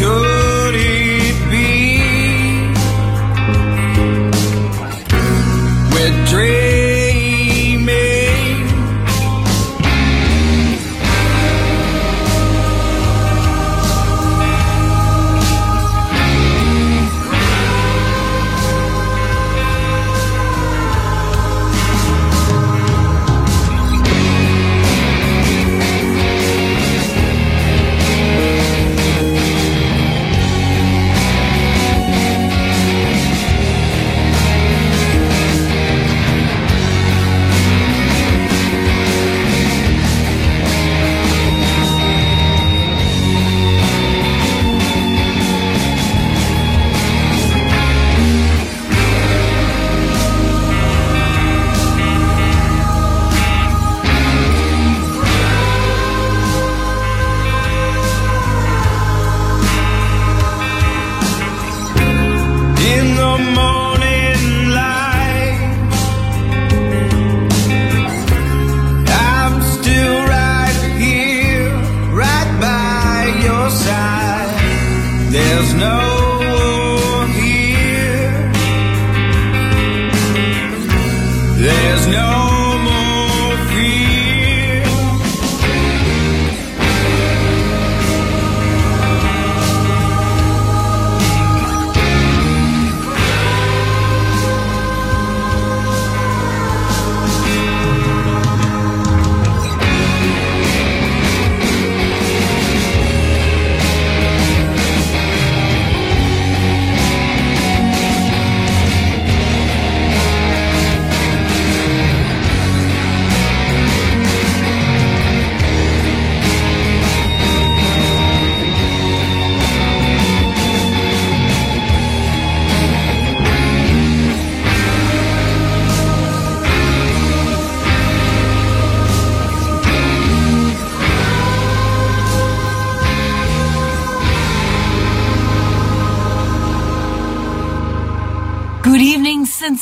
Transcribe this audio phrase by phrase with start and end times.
[0.00, 0.39] cure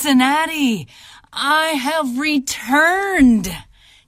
[0.08, 0.88] Cincinnati.
[1.34, 3.54] I have returned.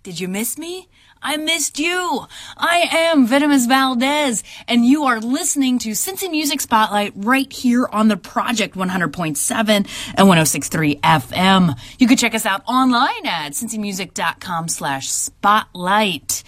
[0.02, 0.88] Did you miss me?
[1.22, 2.26] I missed you.
[2.56, 8.08] I am Venomous Valdez, and you are listening to Cincy Music Spotlight right here on
[8.08, 11.78] the Project 100.7 and 106.3 FM.
[11.98, 16.44] You can check us out online at cincymusic.com slash spotlight.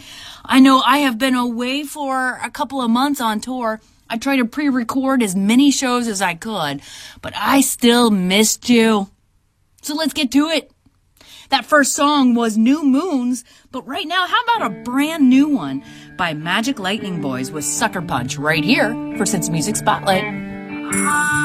[0.46, 3.82] I know I have been away for a couple of months on tour.
[4.08, 6.80] I tried to pre-record as many shows as I could,
[7.20, 9.10] but I still missed you.
[9.82, 10.70] So let's get to it.
[11.50, 15.84] That first song was New Moons, but right now, how about a brand new one
[16.16, 20.24] by Magic Lightning Boys with Sucker Punch right here for Cincy Music Spotlight.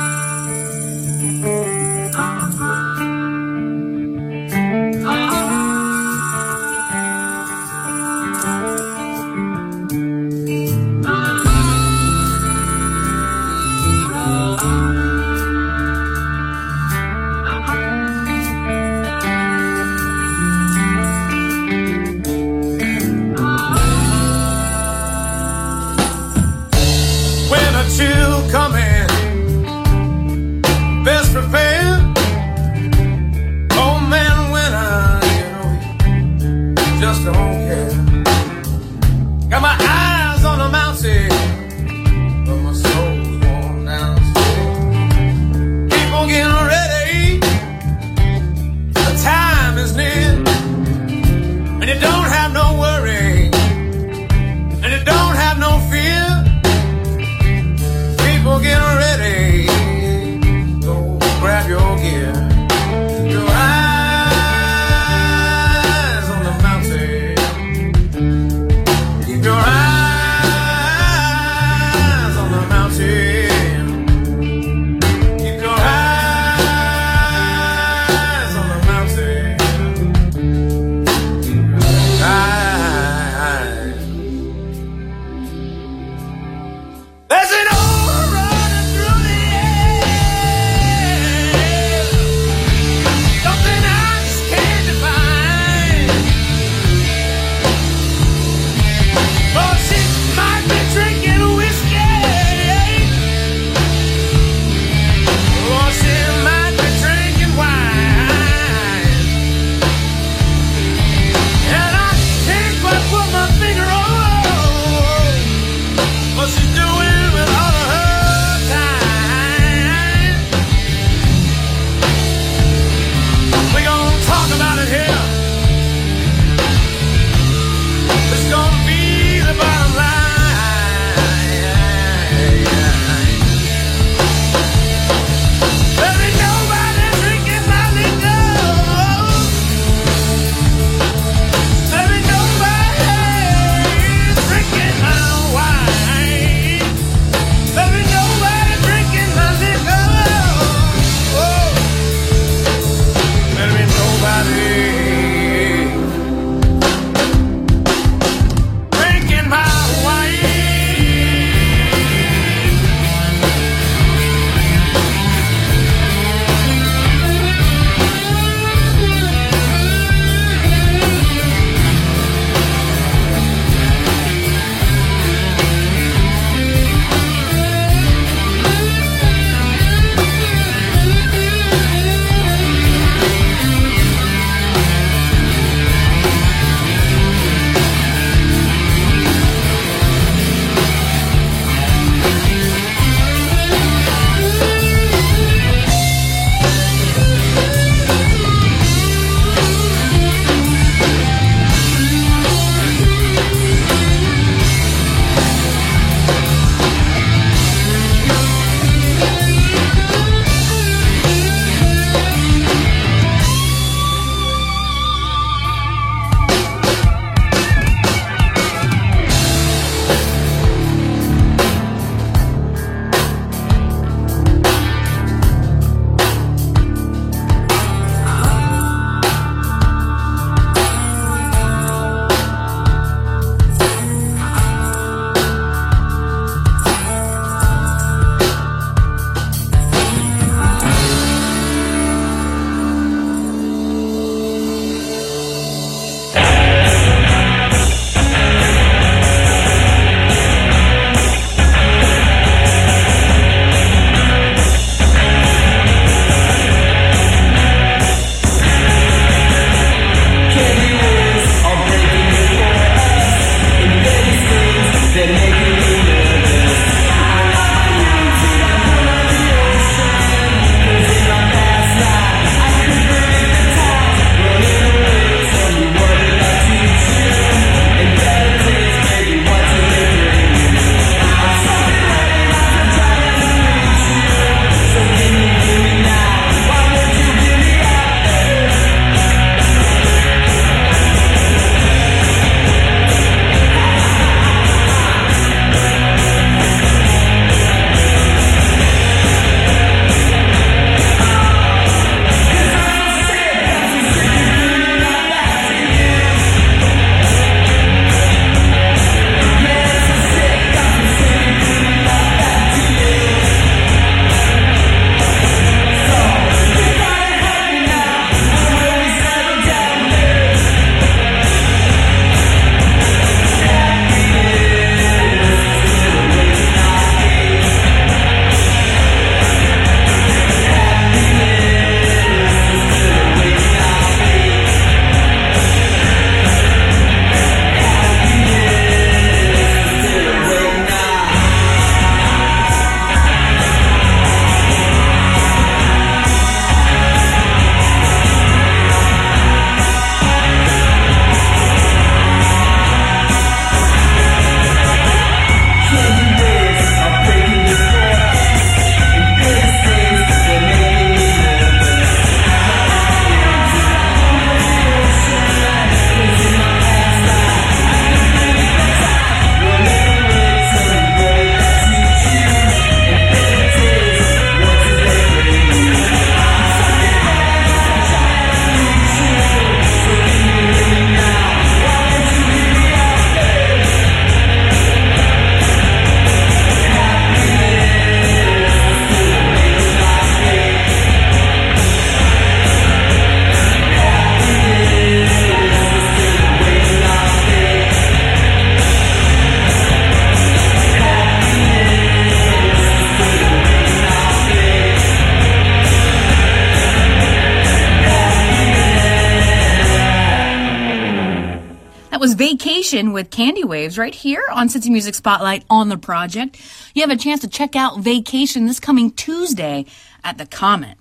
[412.92, 416.60] Vacation with Candy Waves right here on Cincy Music Spotlight on the project.
[416.94, 419.86] You have a chance to check out Vacation this coming Tuesday
[420.26, 420.98] at the Comet.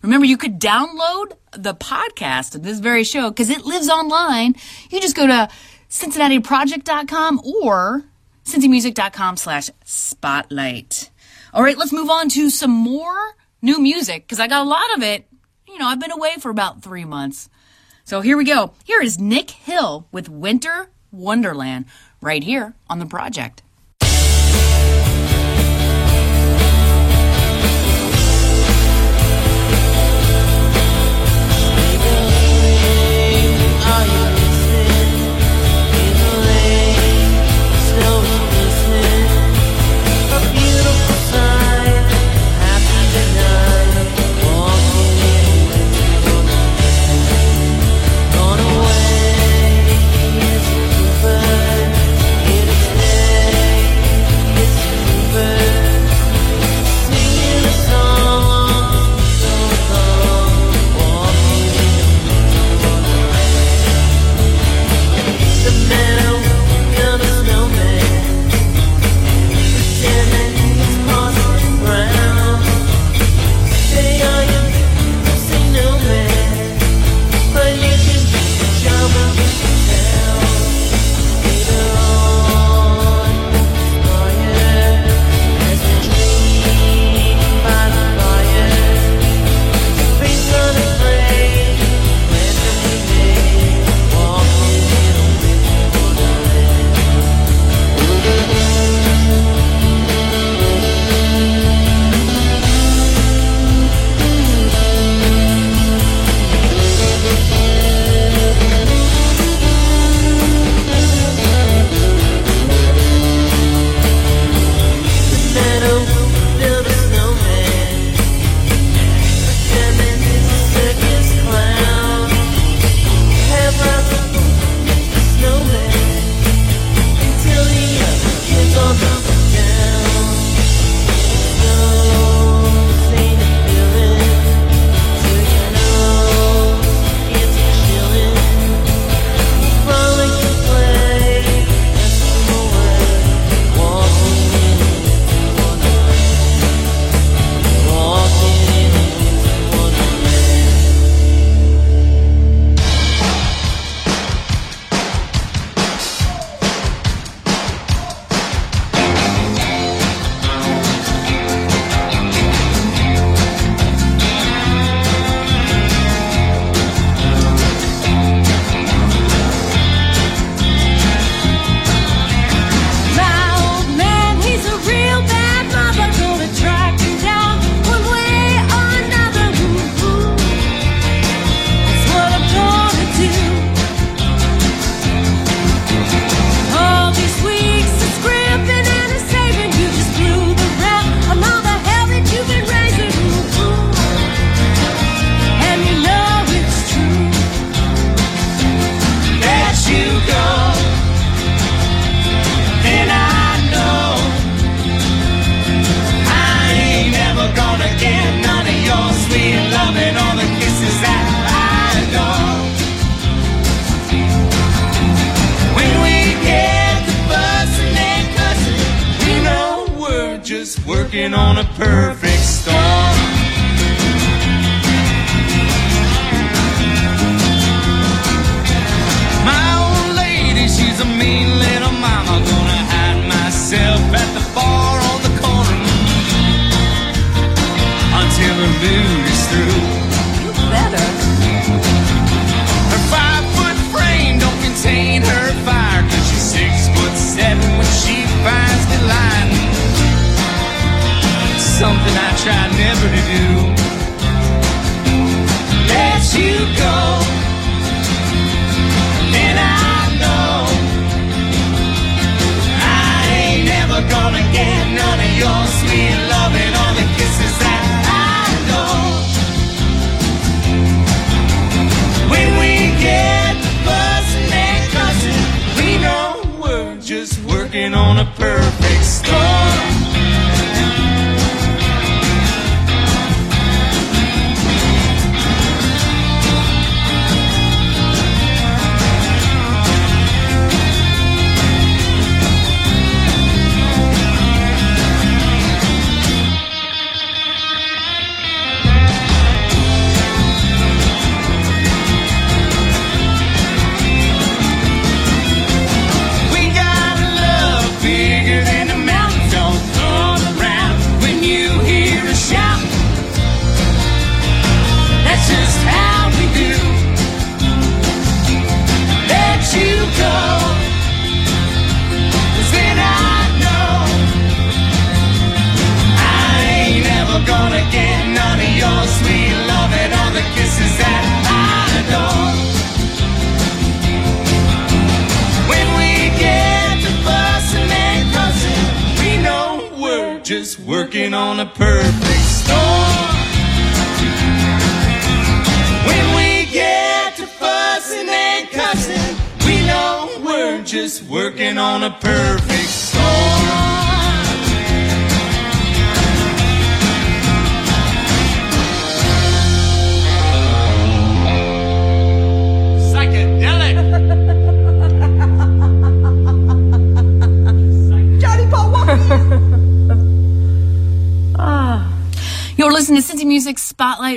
[0.00, 4.54] Remember, you could download the podcast of this very show because it lives online.
[4.88, 5.50] You just go to
[5.90, 8.04] CincinnatiProject.com or
[8.46, 11.10] CincyMusic.com slash spotlight.
[11.52, 14.96] All right, let's move on to some more new music because I got a lot
[14.96, 15.26] of it.
[15.68, 17.50] You know, I've been away for about three months.
[18.04, 18.72] So here we go.
[18.84, 21.86] Here is Nick Hill with Winter Wonderland
[22.20, 23.62] right here on the project.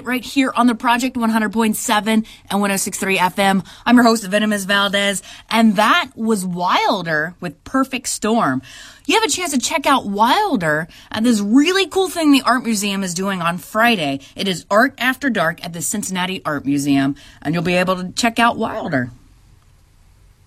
[0.10, 3.64] Right here on the Project 100.7 and 106.3 FM.
[3.86, 8.64] I'm your host, Venomous Valdez, and that was Wilder with Perfect Storm.
[9.06, 12.64] You have a chance to check out Wilder at this really cool thing the Art
[12.64, 14.22] Museum is doing on Friday.
[14.36, 18.12] It is Art After Dark at the Cincinnati Art Museum, and you'll be able to
[18.12, 19.12] check out Wilder.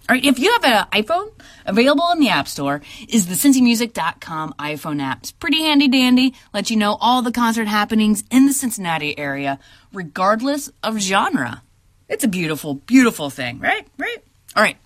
[0.09, 1.31] All right, if you have an iPhone,
[1.65, 5.21] available in the App Store is the cincymusic.com iPhone app.
[5.21, 9.61] It's pretty handy dandy, lets you know all the concert happenings in the Cincinnati area,
[9.93, 11.63] regardless of genre.
[12.09, 13.87] It's a beautiful, beautiful thing, right?
[13.97, 14.19] Right?
[14.57, 14.77] All right.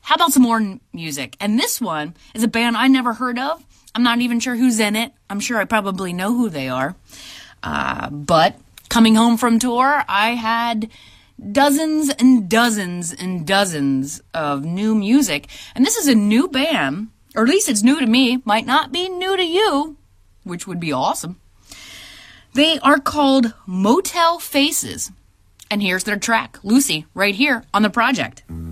[0.00, 1.36] How about some more music?
[1.40, 3.64] And this one is a band I never heard of.
[3.94, 5.12] I'm not even sure who's in it.
[5.30, 6.96] I'm sure I probably know who they are.
[7.62, 10.90] Uh, but coming home from tour, I had
[11.52, 15.48] dozens and dozens and dozens of new music.
[15.74, 18.92] And this is a new band, or at least it's new to me, might not
[18.92, 19.96] be new to you,
[20.44, 21.40] which would be awesome.
[22.54, 25.12] They are called Motel Faces.
[25.70, 28.42] And here's their track, Lucy, right here on the project.
[28.48, 28.65] Taste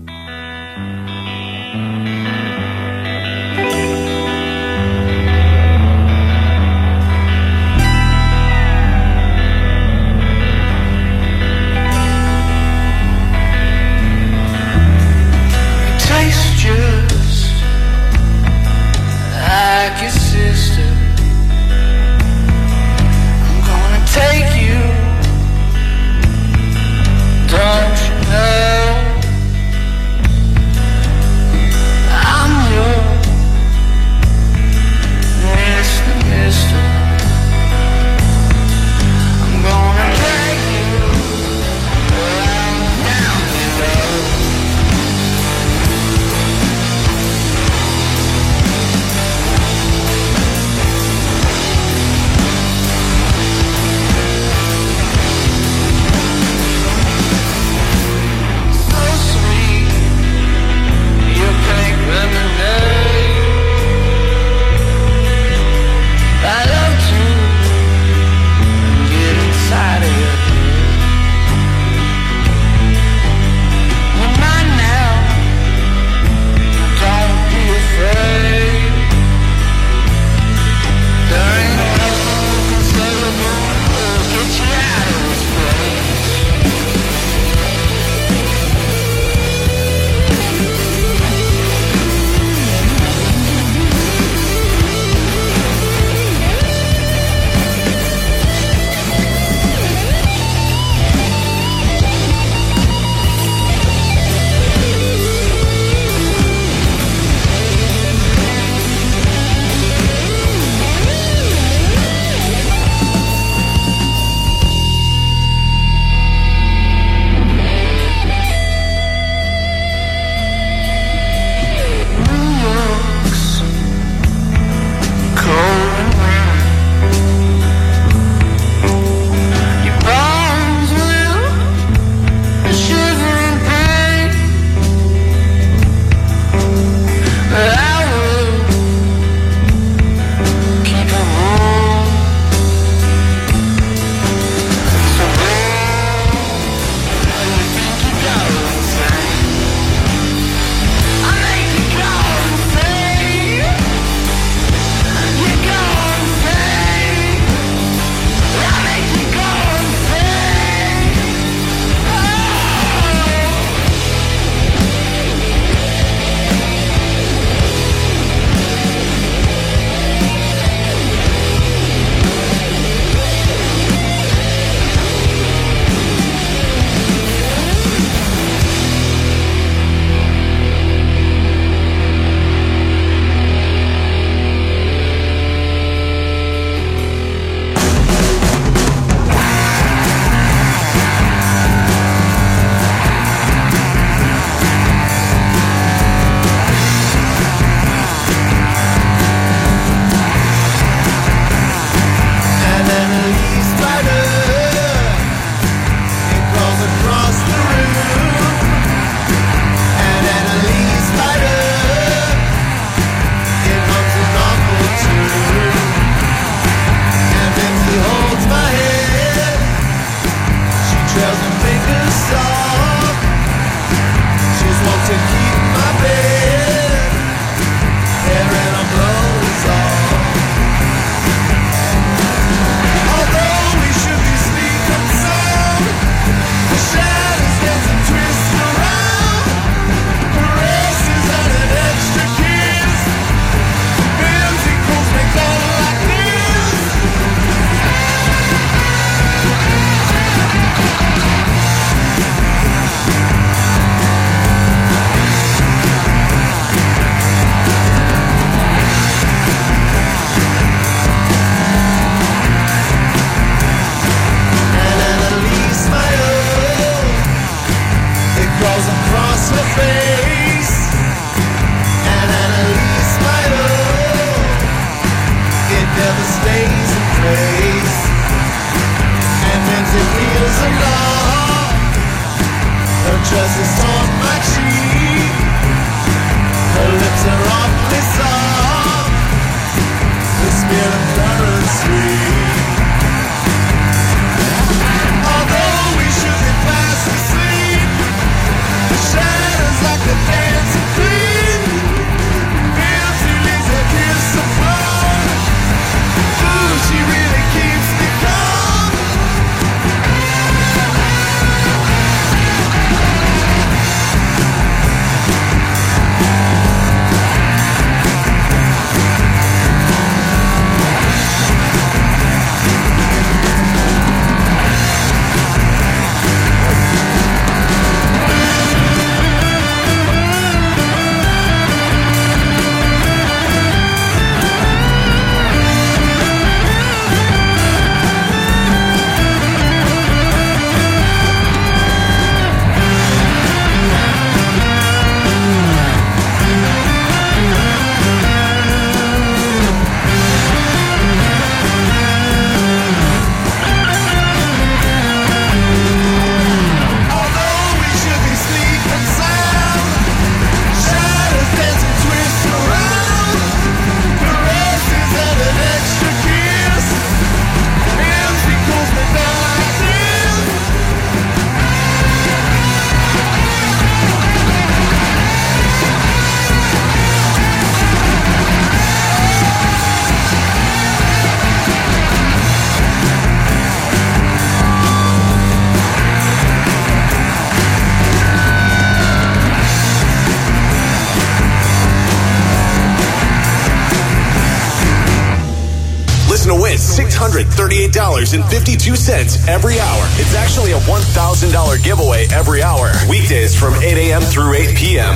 [397.55, 400.03] $638.52 every hour.
[400.19, 402.91] It's actually a $1,000 giveaway every hour.
[403.09, 404.21] Weekdays from 8 a.m.
[404.21, 405.15] through 8 p.m.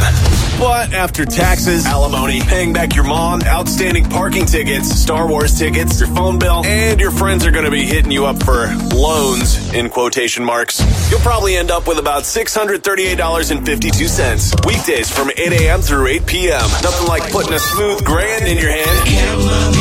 [0.58, 6.10] But after taxes, alimony, paying back your mom, outstanding parking tickets, Star Wars tickets, your
[6.10, 9.90] phone bill, and your friends are going to be hitting you up for loans, in
[9.90, 14.66] quotation marks, you'll probably end up with about $638.52.
[14.66, 15.82] Weekdays from 8 a.m.
[15.82, 16.62] through 8 p.m.
[16.84, 19.79] Nothing like putting a smooth grand in your hand.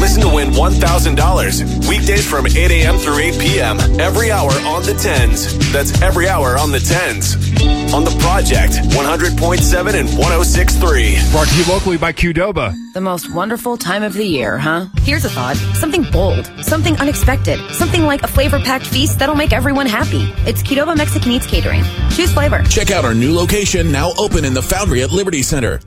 [0.00, 1.88] Listen to win $1,000.
[1.88, 2.96] Weekdays from 8 a.m.
[2.96, 3.78] through 8 p.m.
[4.00, 5.72] Every hour on the 10s.
[5.72, 7.92] That's every hour on the 10s.
[7.92, 11.32] On the project, 100.7 and 106.3.
[11.32, 12.74] Brought to you locally by Qdoba.
[12.94, 14.86] The most wonderful time of the year, huh?
[15.02, 15.56] Here's a thought.
[15.76, 20.32] Something bold, something unexpected, something like a flavor-packed feast that'll make everyone happy.
[20.48, 21.84] It's Qdoba Mexican Eats Catering.
[22.10, 22.62] Choose flavor.
[22.64, 25.80] Check out our new location now open in the Foundry at Liberty Center.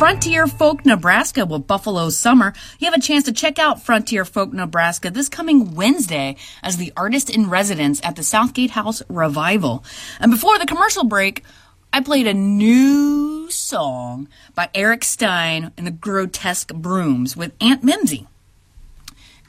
[0.00, 2.54] Frontier Folk Nebraska with Buffalo Summer.
[2.78, 6.90] You have a chance to check out Frontier Folk Nebraska this coming Wednesday as the
[6.96, 9.84] artist in residence at the Southgate House Revival.
[10.18, 11.44] And before the commercial break,
[11.92, 18.26] I played a new song by Eric Stein and the Grotesque Brooms with Aunt Mimsy.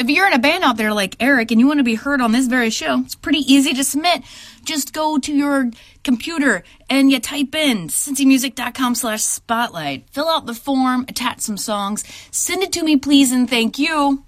[0.01, 2.21] If you're in a band out there like Eric and you want to be heard
[2.21, 4.23] on this very show, it's pretty easy to submit.
[4.65, 5.69] Just go to your
[6.03, 10.09] computer and you type in cincymusic.com slash spotlight.
[10.09, 14.25] Fill out the form, attach some songs, send it to me please and thank you.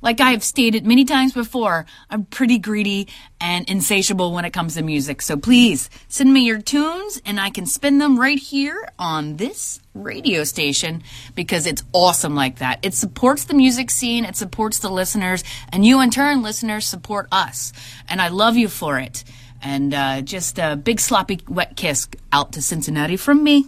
[0.00, 3.08] Like I have stated many times before, I'm pretty greedy
[3.40, 5.22] and insatiable when it comes to music.
[5.22, 9.80] So please send me your tunes and I can spin them right here on this
[9.94, 11.02] radio station
[11.34, 12.78] because it's awesome like that.
[12.82, 17.26] It supports the music scene, it supports the listeners, and you in turn, listeners, support
[17.32, 17.72] us.
[18.08, 19.24] And I love you for it.
[19.60, 23.66] And uh, just a big sloppy wet kiss out to Cincinnati from me.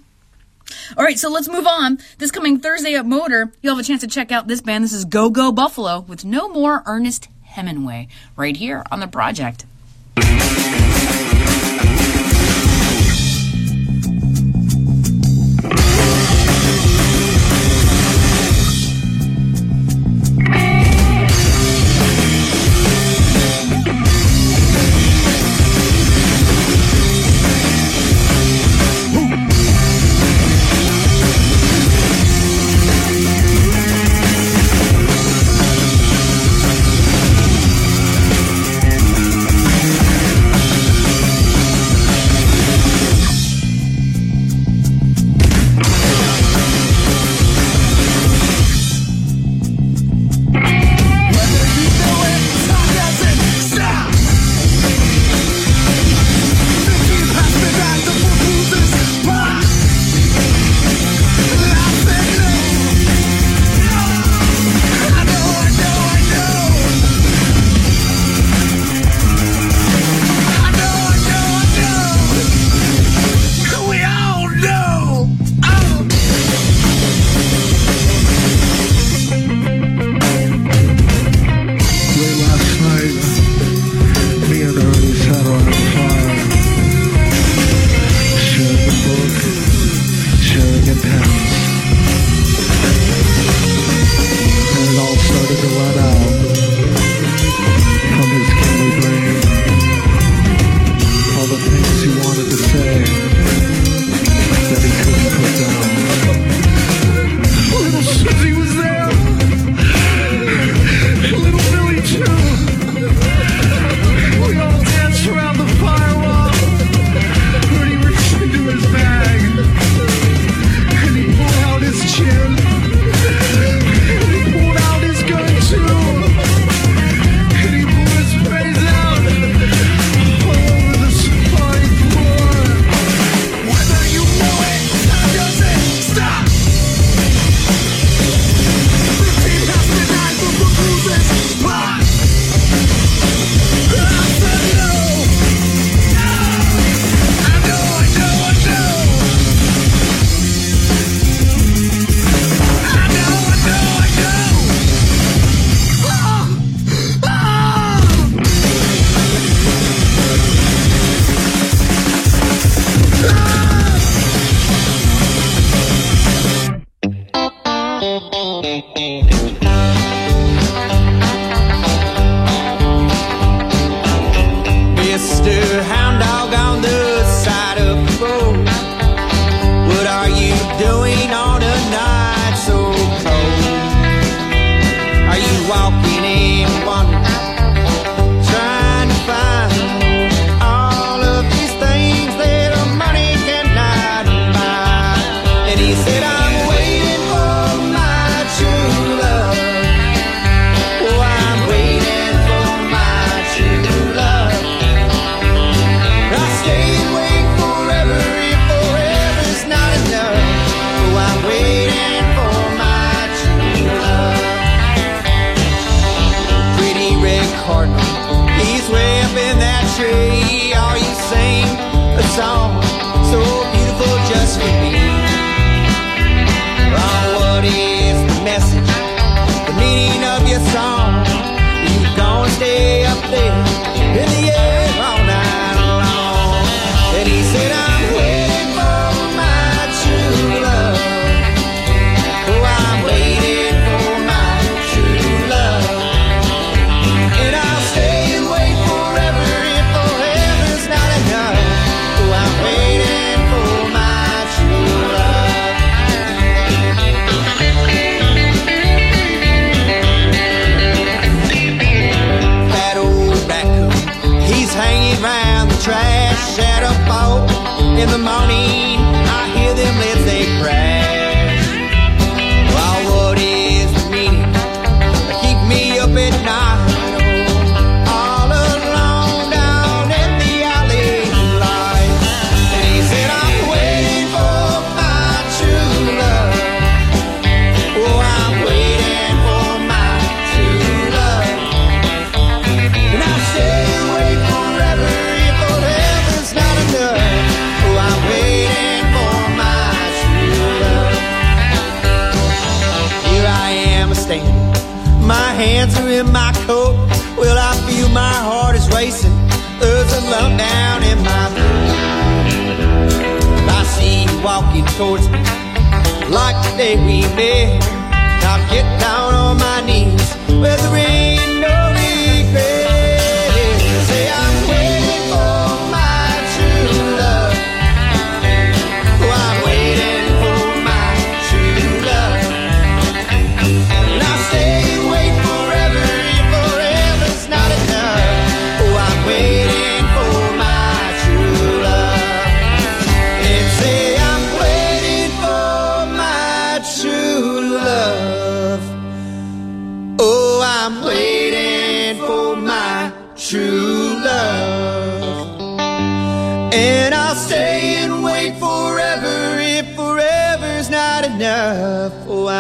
[0.97, 1.99] All right, so let's move on.
[2.19, 4.85] This coming Thursday at MOTR, you'll have a chance to check out this band.
[4.85, 9.65] This is Go Go Buffalo with no more Ernest Hemingway right here on the project.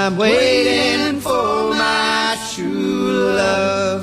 [0.03, 4.03] I'm waiting for my true love.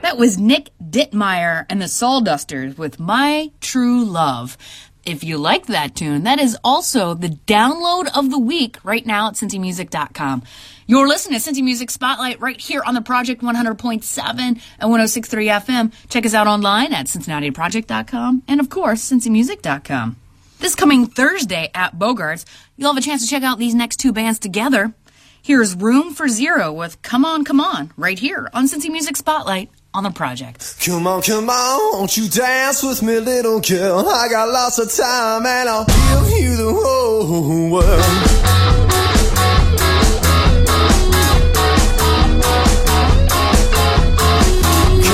[0.00, 4.56] That was Nick Dittmeier and the Sawdusters with My True Love.
[5.04, 9.28] If you like that tune, that is also the download of the week right now
[9.28, 10.44] at cincymusic.com.
[10.86, 15.92] You're listening to Cincy Music Spotlight right here on the Project 100.7 and 106.3 FM.
[16.08, 20.16] Check us out online at cincinnatiproject.com and of course, cincymusic.com.
[20.58, 22.44] This coming Thursday at Bogarts,
[22.76, 24.92] you'll have a chance to check out these next two bands together.
[25.40, 29.70] Here's Room for Zero with Come On, Come On right here on Cincy Music Spotlight
[29.94, 30.76] on the project.
[30.84, 34.08] Come on, come on, won't you dance with me, little girl?
[34.08, 38.91] I got lots of time and I'll give you the whole world.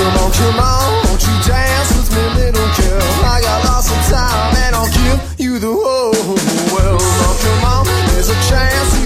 [0.09, 3.25] Come on, come on, won't you dance with me, little girl?
[3.29, 6.17] I got lots of time and I'll give you the whole
[6.73, 6.99] world.
[6.99, 8.98] Oh, come on, there's a chance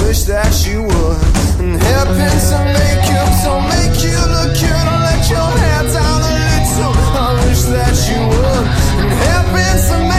[0.00, 1.20] wish that you would.
[1.60, 4.86] And Hairpins and makeup don't make you look good.
[5.06, 6.94] Let your hair down a little.
[7.16, 8.64] I wish that you would.
[9.00, 10.11] And makeup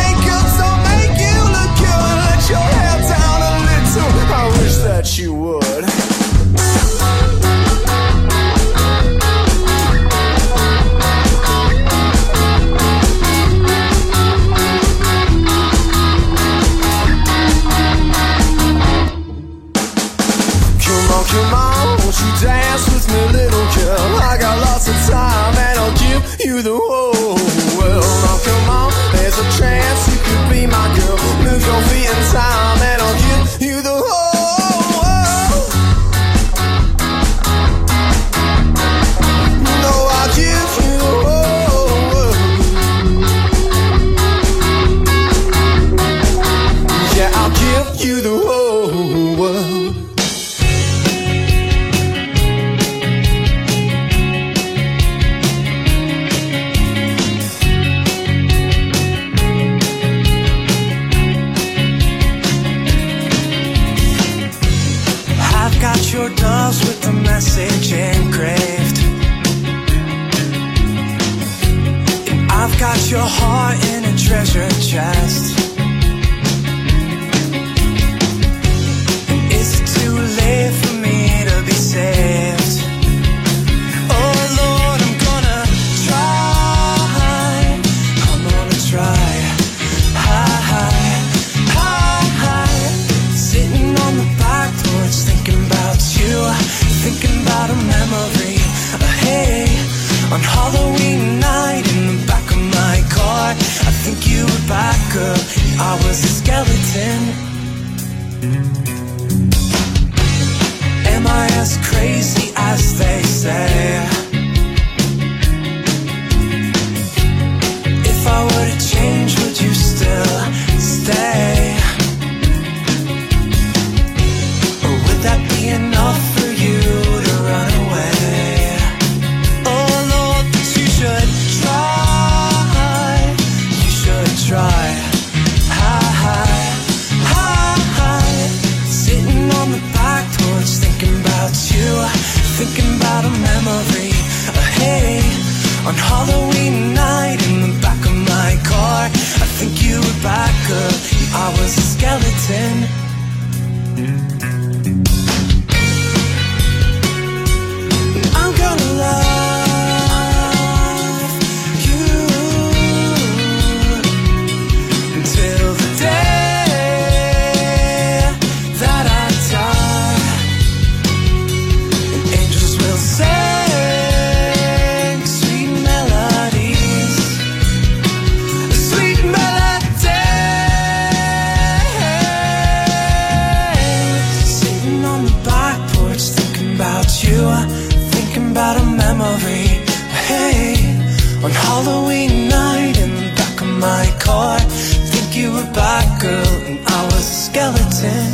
[191.43, 196.79] on Halloween night in the back of my car, think you were back, girl, and
[196.87, 198.27] I was a skeleton.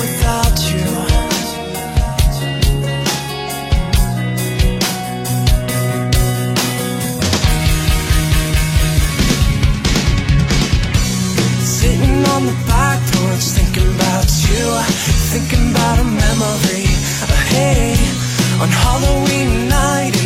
[0.00, 0.84] Without you.
[11.64, 14.64] Sitting on the back porch thinking about you,
[15.32, 16.84] thinking about a memory.
[17.24, 17.96] Uh, hey,
[18.60, 20.19] on Halloween night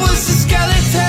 [0.00, 1.02] was a skeleton.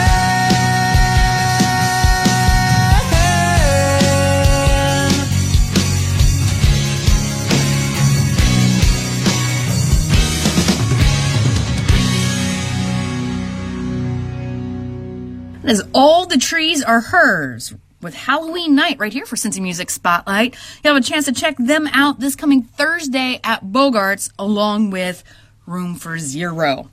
[15.64, 20.56] As all the trees are hers with Halloween night right here for Cincy Music Spotlight.
[20.84, 25.24] You'll have a chance to check them out this coming Thursday at Bogarts along with
[25.66, 26.90] Room for Zero.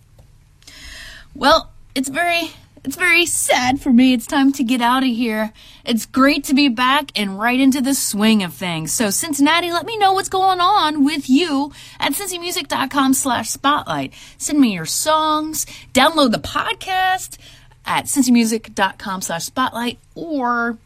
[1.34, 2.52] Well, it's very
[2.84, 4.12] it's very sad for me.
[4.12, 5.52] It's time to get out of here.
[5.86, 8.92] It's great to be back and right into the swing of things.
[8.92, 14.12] So Cincinnati, let me know what's going on with you at cincymusic.com slash spotlight.
[14.36, 15.64] Send me your songs,
[15.94, 17.38] download the podcast
[17.86, 20.76] at cincymusic.com slash spotlight or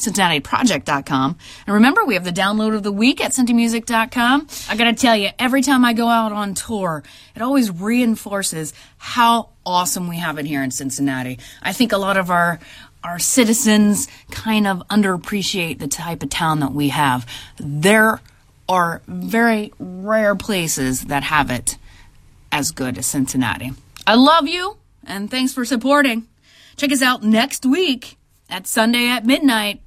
[0.00, 1.38] CincinnatiProject.com.
[1.66, 4.48] And remember, we have the download of the week at CincyMusic.com.
[4.68, 7.02] I gotta tell you, every time I go out on tour,
[7.34, 11.38] it always reinforces how awesome we have it here in Cincinnati.
[11.62, 12.60] I think a lot of our
[13.02, 17.26] our citizens kind of underappreciate the type of town that we have.
[17.58, 18.20] There
[18.68, 21.78] are very rare places that have it
[22.52, 23.72] as good as Cincinnati.
[24.06, 24.76] I love you,
[25.06, 26.26] and thanks for supporting.
[26.76, 28.16] Check us out next week
[28.48, 29.80] at Sunday at midnight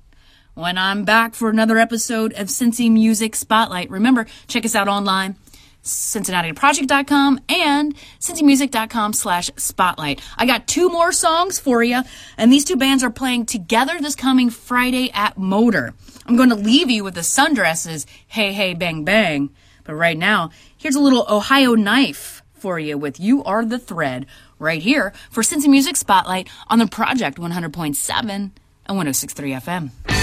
[0.56, 3.90] when I'm back for another episode of Cincy Music Spotlight.
[3.90, 5.36] Remember, check us out online,
[5.84, 10.22] CincinnatiProject.com and CincyMusic.com slash spotlight.
[10.38, 12.02] I got two more songs for you,
[12.38, 15.94] and these two bands are playing together this coming Friday at MOTR.
[16.26, 19.50] I'm going to leave you with the Sundresses, Hey Hey Bang Bang.
[19.84, 24.26] But right now, here's a little Ohio Knife for you with You Are the Thread
[24.58, 28.52] right here for Cincy Music Spotlight on the Project 100.7 and
[28.88, 30.23] 106.3 FM.